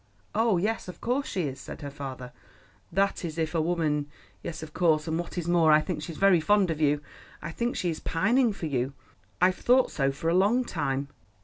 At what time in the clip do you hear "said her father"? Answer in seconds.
1.61-2.31